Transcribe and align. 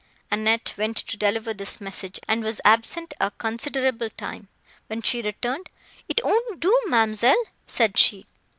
Annette 0.31 0.73
went 0.77 0.97
to 0.97 1.15
deliver 1.15 1.53
this 1.53 1.79
message, 1.79 2.19
and 2.27 2.43
was 2.43 2.59
absent 2.65 3.13
a 3.19 3.29
considerable 3.29 4.09
time. 4.09 4.47
When 4.87 5.03
she 5.03 5.21
returned, 5.21 5.69
"It 6.09 6.19
won't 6.23 6.59
do, 6.59 6.75
ma'amselle," 6.87 7.43
said 7.67 7.99
she. 7.99 8.25